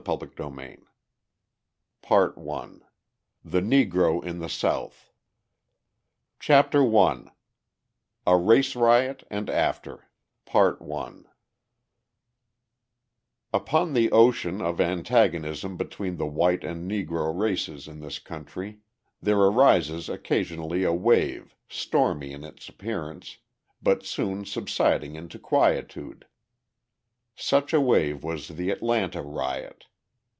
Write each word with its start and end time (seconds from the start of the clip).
Joyner 0.03 0.25
286 0.35 0.87
PART 2.01 2.35
ONE 2.35 2.83
THE 3.45 3.61
NEGRO 3.61 4.21
IN 4.25 4.39
THE 4.39 4.49
SOUTH 4.49 5.11
CHAPTER 6.39 6.81
I 6.97 7.25
A 8.25 8.35
RACE 8.35 8.75
RIOT, 8.75 9.21
AND 9.29 9.47
AFTER 9.51 10.09
Upon 10.51 11.23
the 13.93 14.11
ocean, 14.11 14.59
of 14.63 14.81
antagonism 14.81 15.77
between 15.77 16.17
the 16.17 16.25
white 16.25 16.63
and 16.63 16.89
Negro 16.89 17.37
races 17.39 17.87
in 17.87 17.99
this 17.99 18.17
country, 18.17 18.79
there 19.21 19.37
arises 19.39 20.09
occasionally 20.09 20.83
a 20.83 20.91
wave, 20.91 21.55
stormy 21.69 22.31
in 22.31 22.43
its 22.43 22.67
appearance, 22.67 23.37
but 23.83 24.03
soon 24.03 24.45
subsiding 24.45 25.13
into 25.13 25.37
quietude. 25.37 26.25
Such 27.35 27.71
a 27.73 27.79
wave 27.79 28.23
was 28.23 28.47
the 28.49 28.71
Atlanta 28.71 29.21
riot. 29.21 29.85